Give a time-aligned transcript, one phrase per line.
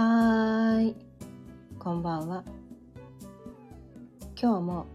[0.00, 0.96] はーい、
[1.76, 2.44] こんばんは。
[4.40, 4.86] 今日も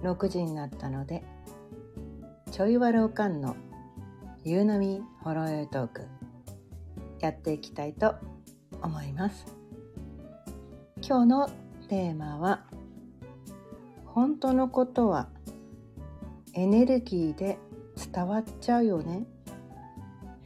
[0.00, 1.22] 6時になったので、
[2.50, 3.54] ちょいわるおかんの
[4.42, 6.06] 夕飲みほろよいトーク
[7.20, 8.14] やっていきたいと
[8.80, 9.44] 思います。
[11.06, 11.50] 今日の
[11.90, 12.64] テーマは、
[14.06, 15.28] 本当のことは
[16.54, 17.58] エネルギーで
[18.10, 19.26] 伝わっちゃうよね？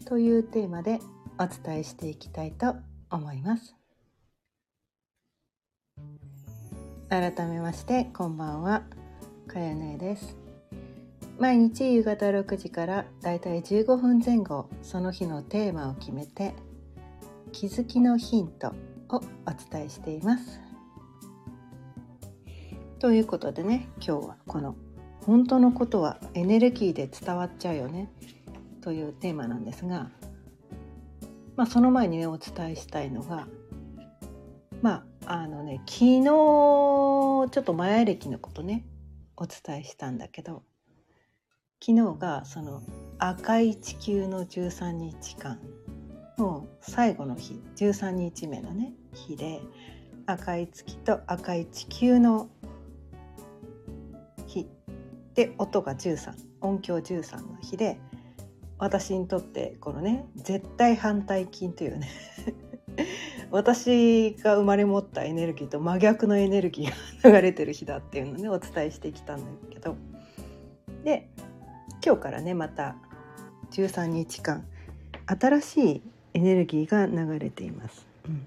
[0.04, 0.98] というテーマで
[1.38, 3.74] お伝えしていきたいと思います思います。
[7.08, 8.82] 改めましてこんばんは。
[9.46, 10.36] かやねです。
[11.38, 16.52] 毎日夕方6時からだいたい15分前後その日のテーマを決めて
[17.52, 18.74] 気づきのヒント
[19.08, 19.20] をお
[19.72, 20.60] 伝えしています。
[22.98, 24.74] ということでね今日はこの
[25.24, 28.10] 「本当のことはエネルギーで伝わっちゃうよね」
[28.82, 30.10] というテーマなんですが
[31.58, 33.48] まあ、その前にねお伝えしたいのが
[34.80, 38.86] まああのね昨日ちょっと前歴のことね
[39.36, 40.62] お伝えしたんだけど
[41.84, 42.80] 昨日がその
[43.18, 45.58] 赤い地球の13日間
[46.38, 49.60] の最後の日13日目のね日で
[50.26, 52.48] 赤い月と赤い地球の
[54.46, 54.68] 日
[55.34, 57.98] で音が13音響13の日で
[58.78, 62.08] 私にとってこのね絶対反対筋というね
[63.50, 69.96] 私が生まれ持ったエネルギーと真逆のエネルギーが流れてる日だっていうのをねお伝えしてきたんだけど
[71.04, 71.28] で
[72.04, 72.96] 今日からねまた
[73.70, 74.66] 13日間
[75.26, 76.02] 新しい
[76.34, 78.06] エネルギーが流れています。
[78.26, 78.46] うん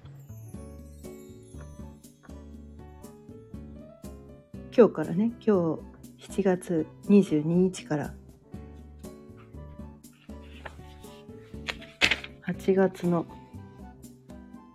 [4.74, 5.78] 今日からね今
[6.18, 8.14] 日7月22日から
[12.52, 13.24] 8月の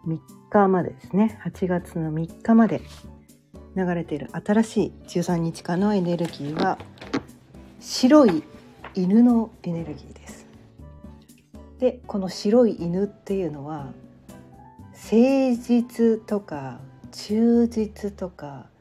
[0.08, 2.82] 3日までですね8月の3日まで
[3.76, 6.80] 流れている新しい13日間のエネルギーは
[7.80, 8.44] 白い
[8.96, 10.48] 犬のエネルギーです。
[11.78, 13.94] でこの白い犬っていうのは
[14.94, 15.16] 誠
[15.62, 16.80] 実とか
[17.12, 18.72] 忠実とか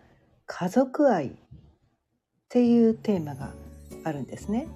[0.46, 1.30] 家族愛っ
[2.48, 3.52] ていうテーマが
[4.04, 4.68] あるんですね。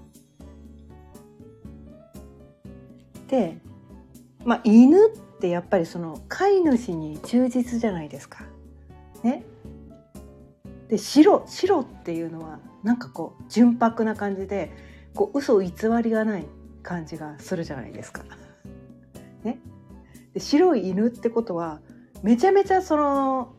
[3.29, 3.57] で
[4.45, 8.45] まあ、犬ってやっぱりその飼い主に忠実じゃないですか。
[9.23, 9.45] ね。
[10.89, 14.73] で白白っていうのはなんかこう純白な感じで
[15.15, 16.47] こう嘘偽りがない
[16.83, 18.25] 感じがするじゃないですか。
[19.45, 19.61] ね。
[20.33, 21.81] で白い犬ってことは
[22.23, 23.55] めちゃめちゃその、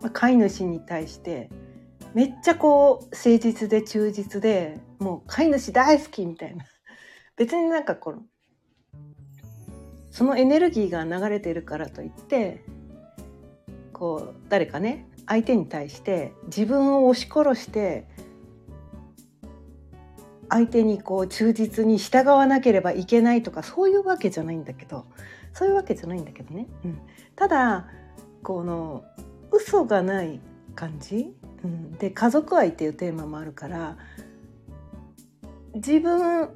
[0.00, 1.50] まあ、飼い主に対して
[2.14, 6.64] めっちゃこう誠実で忠実でもう飼い主大好きみたいな
[7.36, 8.22] 別になんかこの
[10.16, 12.64] そのエネルギーが流れているからといって
[13.92, 18.08] こう誰かね相手に対して自分を押し殺して
[20.48, 25.04] 相手にこう忠実に従わなければいけないとかそういうわけじゃないんだけど
[25.52, 26.98] そういうわけじゃないんだけどね、うん、
[27.34, 27.86] ただ
[28.42, 29.04] この
[29.52, 30.40] 嘘がない
[30.74, 33.98] 感じ、うん、で家族愛っていうテーマもあるから
[35.74, 36.48] 自分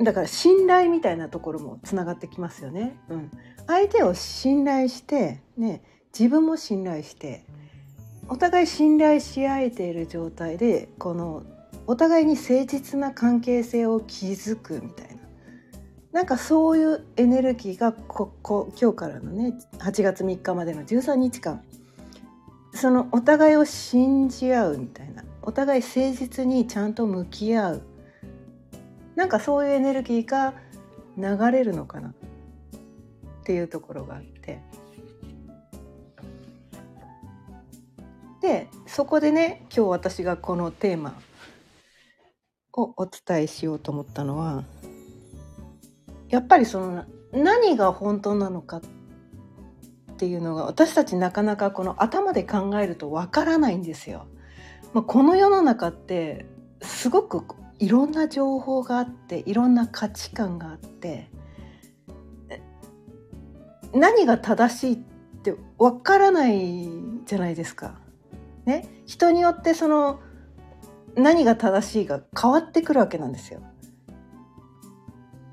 [0.00, 2.98] だから信頼みたいなところもつながってきますよね。
[3.08, 3.30] うん、
[3.66, 5.82] 相手を信頼してね
[6.18, 7.44] 自分も信頼して
[8.28, 11.44] お互い信頼し合えている状態でこの
[11.86, 15.16] お互いに誠実な関係性を築くみたいな。
[16.12, 21.62] なんかそういうエネルギーがここ今日からのね8月3日までの13日間。
[22.74, 25.24] そのお互いを信じ合うみたいな。
[25.42, 27.82] お互い誠実にちゃんと向き合う。
[29.16, 30.54] なんかそういうエネルギーが
[31.16, 32.12] 流れるのかなっ
[33.44, 34.60] ていうところがあって
[38.42, 41.18] でそこでね今日私がこのテーマ
[42.74, 44.62] をお伝えしようと思ったのは
[46.28, 48.82] やっぱりその何が本当なのかっ
[50.18, 54.26] ていうのが私たちなかなかこの頭で考えるとわからないんですよ。
[54.94, 56.46] まあ、この世の中って
[56.80, 57.42] すごく
[57.78, 61.30] いろんな情報があっていろんな価値観があって
[63.92, 64.96] 何が正しいっ
[65.42, 66.88] てわからない
[67.24, 67.98] じゃないですか。
[68.64, 70.20] ね、人によってその
[71.14, 73.62] 何が正しいが変わってくるわけなんですよ。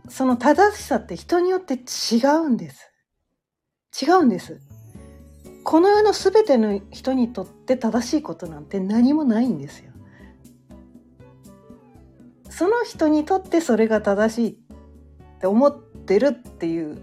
[0.10, 2.92] その正しさって人によって違うんです。
[4.02, 4.60] 違うんです。
[5.64, 9.93] この世の全ての人にとって正しいことなんて何もないんですよ。
[12.56, 14.56] その人にとってそれが正しいっ
[15.40, 17.02] て思ってるっていう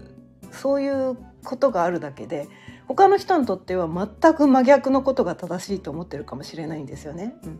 [0.49, 2.47] そういうことがあるだけで
[2.87, 7.35] 他の人にとっては全く真逆のことが正しいと思ってるかもしれないんですよね。
[7.43, 7.59] うん、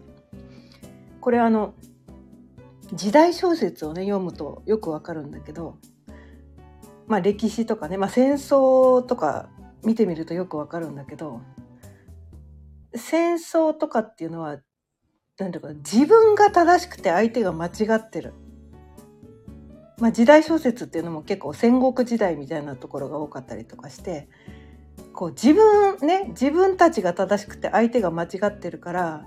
[1.20, 1.74] これあの
[2.94, 5.76] 時代小説をね読むとよくわかるんだけど、
[7.08, 9.50] まあ、歴史とかね、まあ、戦争とか
[9.84, 11.42] 見てみるとよくわかるんだけど
[12.96, 14.60] 戦争とかっていうのは
[15.42, 18.34] 何ていうか自分が正しくて相手が間違ってる。
[19.98, 24.28] まあ、時代小説っていうのも結構戦国時代みたいなところが多かったりとかして
[25.14, 29.26] こう自分ね自分たちが正しくて相手が間違ってるから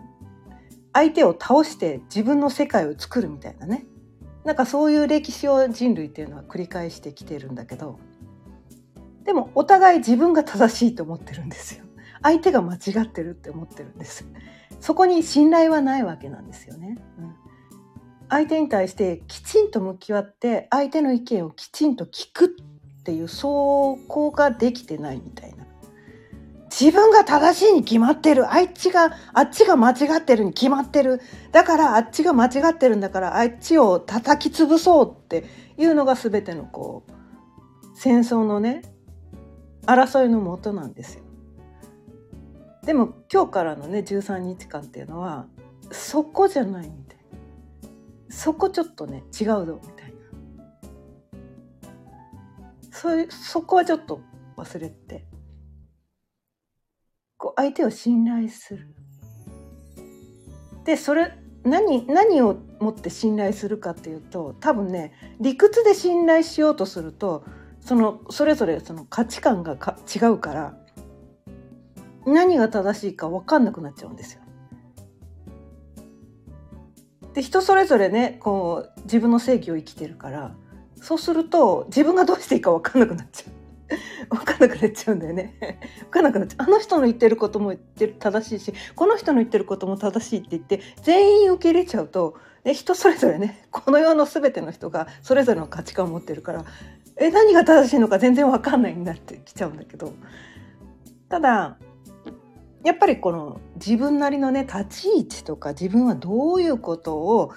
[0.93, 3.87] 相手を倒して自分の世界を作るみたいなね
[4.45, 8.01] なんかそういう歴史を人類っていうのは繰り返してきてるんだけど
[9.25, 11.84] でもお互い自分が正しいと思ってるんですよ。
[12.25, 14.27] 相手が間違ってるって思ってるんです。
[14.81, 16.97] そこに信頼はないわけなんですよね。
[17.19, 17.35] うん、
[18.31, 25.67] 相手に対してきちんと向き合って相手の意見をきちんと聞くっていうそこができてないみたいな。
[26.71, 31.21] 自分が正しいに決まってるあっちがあっちが間違ってるに決まってる
[31.53, 35.45] だからあっちが間違ってるんだからあっちを叩き潰そうって
[35.77, 37.13] いうのが全てのこう
[37.95, 38.83] 戦争のね
[39.87, 41.24] 争いのもとなんですよ。
[42.85, 45.47] でも今日からのね13日間っていうのは
[45.91, 47.19] そこじゃないみたい
[48.29, 50.15] そこちょっとね違うぞみたいな。
[52.91, 54.21] そういうそこはちょっと
[54.57, 55.27] 忘れて。
[57.37, 58.89] こう相手を信頼する。
[60.85, 61.33] でそれ
[61.65, 67.45] 何何をもって信頼するかっていうと多分ね理屈で信頼しようとすると
[67.81, 70.79] そのそれぞれその価値観がか違うから
[72.27, 74.41] 何が正しいか分かんなくなっちゃうんですよ。
[77.35, 80.55] で人それぞれねこう自分の正義を生きてるから
[80.95, 83.55] そうすると自分がどうしていいか分かんなくなっちゃう。
[84.31, 85.59] 分かんなくなっちゃうんだよね。
[86.05, 86.67] 分かんなくなっちゃう。
[86.67, 96.65] あの人の言ってることも言ってる正しいしこの人の言ってることも正しいって言って全員受け入れちゃうと、ね、人それぞれねこの世の全ての人がそれぞれの価値観を持ってるから
[97.17, 100.13] え何が正しいのか全然分かんないになってきちゃうんだけど
[101.29, 101.77] ただ
[102.85, 107.53] やっぱりこの自分なりのね立ち位置とか自分はどういうことを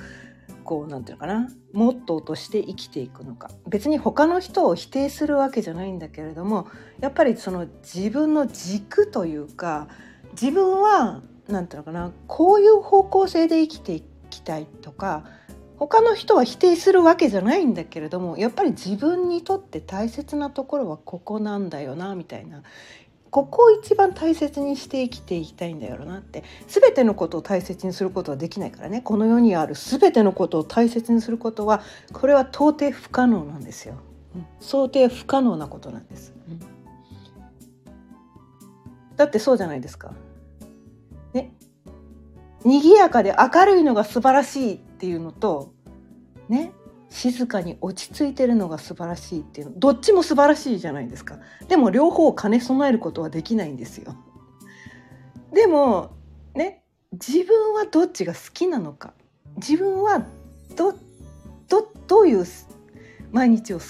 [0.63, 3.51] こうなんていうのかなモットーとして生きていくのか。
[3.67, 6.67] 別に他の人を否定するわけじゃないんだけれども
[6.99, 9.87] やっぱりその自分の軸というか
[10.31, 15.23] 自分はなんていうのかなこういう方向性で生きていきたいとか
[15.77, 22.63] 他の人は否定するわけじゃないんだけれどもやっぱり自分にとって大切なところはここなんだよなみたいな
[23.29, 26.43] ここを一番大切にして生きていきたいんだよなって。
[26.67, 29.01] 全てのことを大切にすることはできないからね。
[29.01, 31.81] この世にある全てのことを大切にすることは
[32.13, 33.95] これは到底不可能なんですよ、
[34.35, 36.59] うん、想定不可能なことなんです、うん、
[39.15, 40.13] だってそうじゃないですか。
[41.33, 41.53] ね。
[42.63, 45.73] 賑やかで明るいのが素晴らしいっていうのと
[46.49, 46.71] ね。
[47.09, 49.79] 静かに落ち着いてるのが素晴らしいっていうの。
[49.79, 51.39] どっちも素晴らしいじゃないですか。
[51.67, 54.15] でも両方を兼ね備えることはできないんですよ。
[55.53, 56.11] でも
[56.53, 56.83] ね
[57.13, 59.13] 自分はどっちが好きなのか。
[59.55, 60.25] 自分は
[60.75, 60.93] ど
[61.69, 62.45] どどういう
[63.31, 63.85] 毎日を過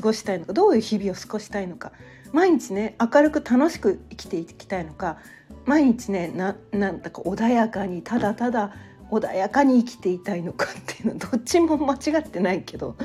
[0.00, 0.52] ごしたいのか。
[0.52, 1.92] どういう日々を過ごしたいのか。
[2.32, 5.18] 毎日ね明るく楽しく生きていきたいのか。
[5.64, 8.72] 毎日ねななんだか穏やかにただただ
[9.12, 12.96] 穏やかに生きていたいのかっていうのはどっちも間違ってないけど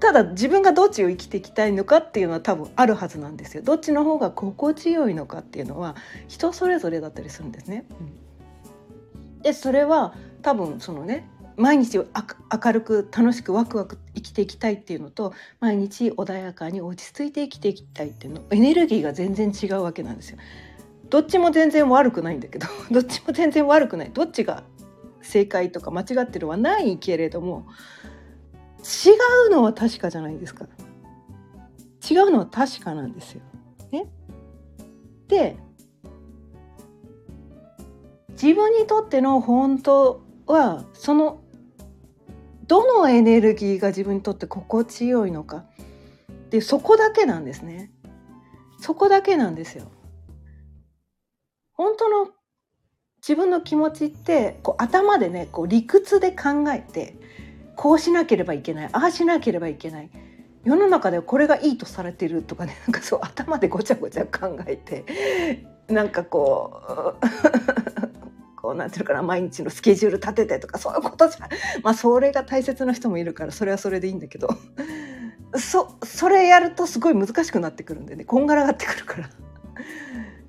[0.00, 3.62] ただ自分がどっちを生きていきたいのかっていうのは多分あるはずなんですよ。
[3.62, 5.94] どっちの方が心地よいのかっていうのは
[6.26, 7.84] 人それぞれだったりするんですね。
[9.42, 20.38] でそれは多分そのね毎日明るく楽しくワクワク生きていきたいっていうのと毎日穏やかに落ち着いて生きていきたいっていうのエネルギーが全然違うわけなんですよ。
[21.10, 24.64] どっちも全然悪くないんだけど どっちも全然悪くないどっちが
[25.22, 27.66] 正解とか間違ってるはないけれども
[28.80, 29.10] 違
[29.48, 30.66] うのは確かじゃないですか。
[32.10, 33.42] 違うのは確かなんですよ。
[33.92, 34.06] ね、
[35.28, 35.56] で
[38.30, 41.42] 自分にとっての本当はその
[42.66, 45.64] どのエネルギーが自分にとって心地よいのかっ
[46.48, 47.92] ていうそこだけなんですね。
[48.80, 49.84] そこだけなんですよ。
[51.72, 52.30] 本当の
[53.22, 57.14] 自分の気持ちってこう頭でねこう理屈で考えて
[57.76, 60.10] こうしなければいけないああしなければいけない
[60.64, 66.82] 世の中ではこれがいいとされてるとかね なんかそう頭でごちゃごちゃ考えてなんかこ
[67.22, 67.26] う
[68.60, 71.48] こうなんていうかな毎日のスケジュール立ててとかそういうことじゃ
[71.84, 74.48] まあそれが大切な人もいるからそれはそれでいいんだけど
[75.54, 79.30] そそれやるとすごい難しくなってくるんでねこんがらがってくるから。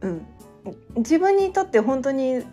[0.02, 0.26] うん、
[0.98, 2.44] 自分にとって本当に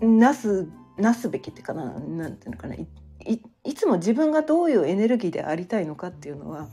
[0.00, 2.86] なすなすべきっていうかななんていうのかない
[3.64, 6.68] いつも自分がどういうエネルギーでありたいのかっていうのは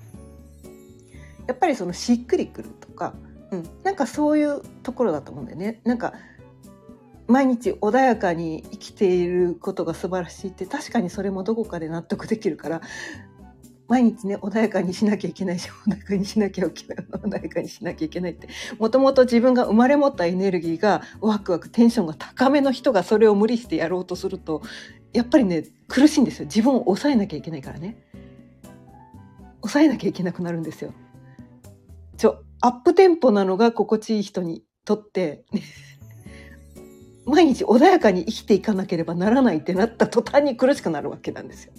[1.47, 3.13] やっぱりそのしっくりくるとか、
[3.51, 5.81] うん、なんかそういうところだと思うんだよね。
[5.83, 6.13] なんか
[7.27, 12.81] 毎日穏やかに生きていることが素晴らしいって確かにそれもどこかで納得できるから
[13.93, 18.47] 毎日ね穏やかにしなきゃいけないし穏やかにしなきゃいけない穏やかにしなきゃいけないって
[18.79, 24.63] もともと自分が生まれ持ったエネルギーがワクワクテンションが高めの人がそれを無理してやろうとすると
[25.11, 26.45] やっぱりね苦しいんですよ。
[26.45, 28.03] 自分を抑えなきゃいけないからね。
[29.61, 30.91] 抑えなきゃいけなくなるんですよ。
[32.17, 35.45] ちょアップテンポなのが心地いい人にとって
[37.27, 41.73] 毎日穏やかに生きていかなければならないってなった途端に苦しくなるわけなんですよ。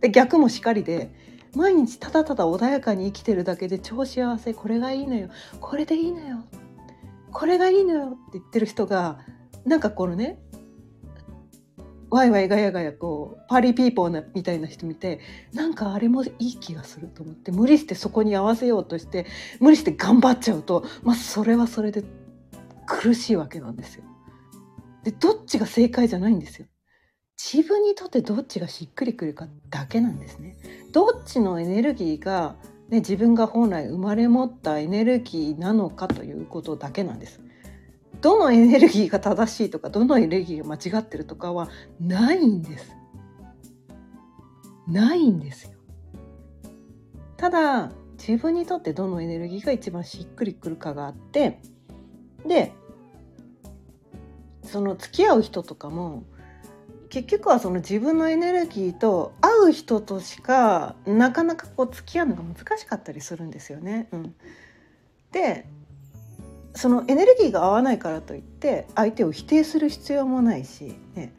[0.00, 5.28] で逆もしかりで毎日ただただ穏やかに生きてるだけで超幸せこれがいいのよ
[5.60, 6.44] これでいいのよ
[7.32, 9.18] これがいいのよって言ってる人が
[9.64, 10.38] なんかこのね
[12.10, 15.20] ワイワイガヤガヤこうパーリーピーポーなみたいな人見て
[15.54, 19.26] なんかあれもいい気がすると思って無理してそこに合わせようとして
[19.60, 22.02] 無理して頑張っちゃうとまあそれはそれで
[22.86, 24.04] 苦しいわけなんですよ。
[25.04, 26.66] でどっちが正解じゃないんですよ。
[27.42, 30.58] 自分にとってどっちがしっくりくるかだけなんですね。
[30.92, 32.54] どっちのエネルギーが、
[32.90, 37.40] ね、自分が本来生まれ持ったエネルギーなのかということだけなんです。
[38.20, 42.94] どのエネルギーが正しいとかどのエネルギーが間違ってるとかはないんです。
[44.86, 45.70] ないんですよ。
[47.38, 51.62] ただ自分にとってどのエネルギーが一番しっくりくるかがあって
[52.46, 52.74] で
[54.62, 56.24] その付き合う人とかも
[57.10, 64.08] 結局はその自分のエネルギーと合う人としかなかなかこう付き合うのが難しかったりするんですよね。
[64.12, 64.34] うん、
[65.32, 65.66] で
[66.74, 71.32] そのエネルギーが合わないからといって相手を否定する必要もないし、ね、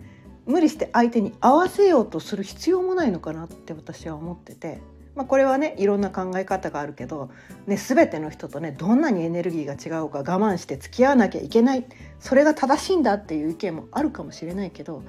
[0.46, 4.82] 無理して相手に合わせようとする必要もないのかなって私は思ってて。
[5.14, 7.30] まあ、これはねいろんな考え方があるけど、
[7.68, 11.86] ね、全ての人とねどんなにエネルギーが違うか我慢して付き合わなきゃいけない
[12.22, 15.04] それが正しいんだっていう意見もあるかもしれないけど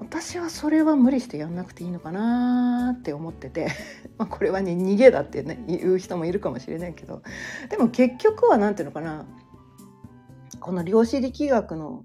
[0.00, 3.68] 私はそれは無理してやんなくていいのかなって思ってて
[4.18, 7.22] まあこれはね逃げだってね言う人もいるかもしれないけど
[7.68, 9.26] でも結局は何ていうのかな
[10.58, 12.04] この量子力学の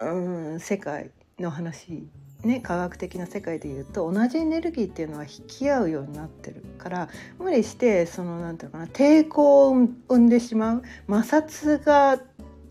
[0.00, 2.08] うん世界の話
[2.44, 12.20] ね、科学的な世界でいうと同じエネルギーっていうのは引き合うようになってるから無理してその何て言うのかな抵抗を生んでしまう摩擦が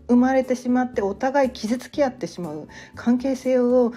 [0.08, 3.92] 生まれてしまってお互い傷つき合ってしまう関係性を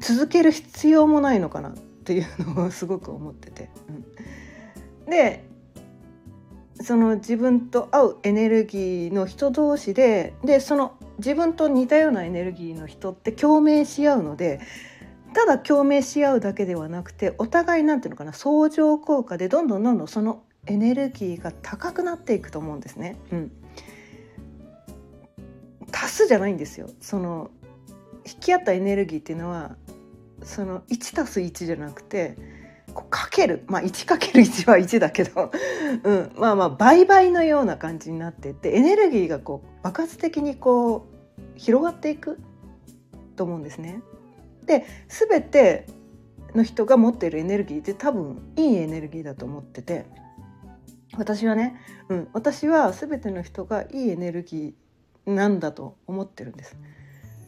[0.00, 1.72] 続ける必要もないのかなっ
[2.04, 3.70] ていうのをすごく思ってて。
[3.88, 5.44] うん、で
[6.80, 14.60] その自分と合うエネルギーの人同士ででその自分と似たようなエネルギーの人って共鳴し合うので
[15.34, 23.16] ただ共鳴し合うだけではなくてお互いなんていうのかな相乗効果でどんどんどんどんそのエネルギーが高くなっていくと思うんですね。
[23.32, 23.52] うん、
[25.92, 27.50] 足すじゃないんですよその
[28.28, 29.76] 引き合ったエネルギーっていうのは
[30.42, 32.36] その 1+1 じゃなくて
[32.94, 35.50] こうかけるまあ1かける1は1だけど、
[36.04, 41.06] うん、まあまあ倍々のような感じになってってエネルギーがこう爆発的にこ
[41.36, 42.38] う広がっていく
[43.36, 44.02] と思うんですね。
[44.66, 45.86] で全て
[46.54, 50.06] の人が持っているエネルギーって多分いいエネルギーだと思ってて
[51.16, 51.76] 私はね、
[52.08, 56.76] うん、私は全ての人がいいエネルギーなんだと思ってるんです。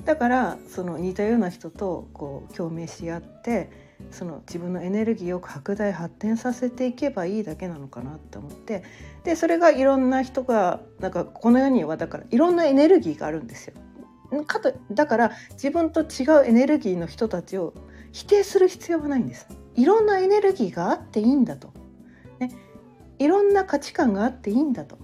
[0.05, 3.71] だからその似たような人とこう共鳴し合って
[4.11, 8.83] その自分のエネルギーを拡大発展させていけばいいだけなのかなって思って
[9.25, 13.75] でそれがいろんな人がなんかこの世にはだからいろんなエネルギーがあるんですよ。
[14.47, 17.75] かとだから自分と違うエネルギーの人たちを
[18.13, 19.49] 否定する必要はないんです。
[19.75, 21.73] いろんなエネルギーがあっていいんだと。
[22.39, 22.51] ね、
[23.19, 24.99] いろんな価値観があっていいんだと。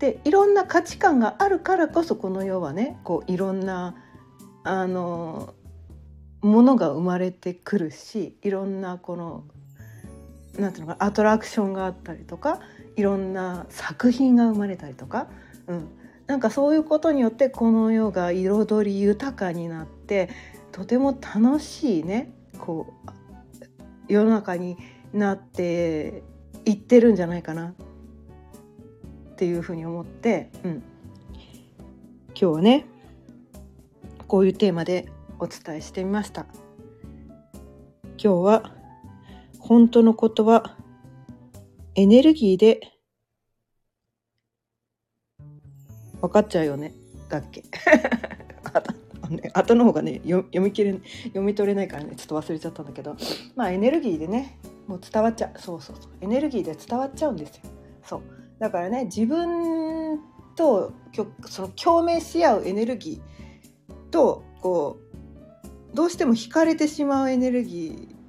[0.00, 3.94] でいろんな価値観があるからこそこの世はねこういろんな
[4.64, 5.54] あの
[6.40, 9.44] ものが生まれてくるしいろんなこの
[10.58, 12.60] なんていうのかアトラクションがあったりとか
[12.96, 15.28] いろんな作品が生まれたりとか、
[15.66, 15.88] うん、
[16.26, 20.30] なんかそういうことによってこの世が彩り豊かになって
[20.72, 24.78] とても楽しいねこう世の中に
[25.12, 26.22] なって
[26.64, 27.74] いってるんじゃないかな。
[29.40, 30.82] っていうふうに思って、うん、
[32.28, 32.84] 今日はね
[34.28, 36.44] こういうテーマでお伝えしてみました。
[38.18, 38.70] 今日は
[39.58, 40.76] 本当のことは
[41.94, 42.80] エネルギーで
[46.20, 46.92] 分かっちゃうよね。
[47.30, 47.64] だっけ、
[49.54, 53.16] 後の方がね読み切れ読み取れないからねちょっと忘れちゃったんだけど。
[53.56, 55.58] まあエネルギーでねもう伝わっちゃう。
[55.58, 56.12] そうそうそう。
[56.20, 57.62] エネルギーで伝わっちゃうんですよ。
[58.04, 58.39] そう。
[58.60, 60.20] だからね自分
[60.54, 60.92] と
[61.46, 65.00] その共鳴し合うエネルギーとこ
[65.92, 68.20] うどうしても惹かれてしまうエネルギー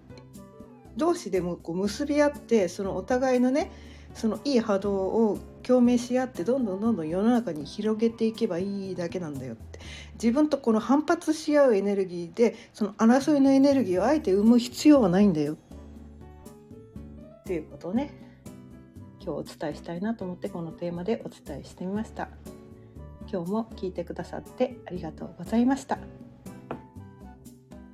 [0.97, 3.71] 同士でもこう結び合ってそのお互いのね
[4.13, 9.79] そのいい波動を共鳴し合ってどんどんどんどん世の中に広げていけばいいだけなんだよって。
[10.13, 18.20] 自分とこの反発し合うエネルギーでその争いのエネルギーをあえて生む必要はないんだよっていうことね。
[19.23, 22.29] 今日お伝えしたいなと思ってこのテーマでお伝えしてみました。
[23.31, 25.99] 今日も聞いてくださってありがとうございました。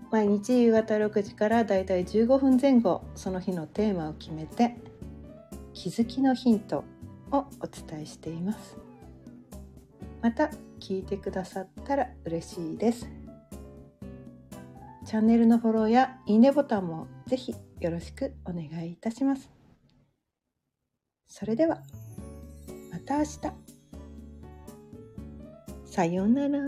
[0.09, 4.77] 毎日夕方6時からだいたい15分前後その日のテーマを決めて
[5.73, 6.85] 気づきのヒント
[7.31, 8.77] をお伝えしています。
[10.21, 13.09] また聞いてくださったら嬉しいです。
[15.05, 19.56] チャンネルのフォローやいいねボタンもぜひよろしくお願いいたします。
[21.27, 21.81] それでは
[22.91, 23.39] また明日
[25.85, 26.59] さようなら。